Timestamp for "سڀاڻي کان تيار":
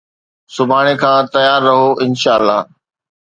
0.53-1.59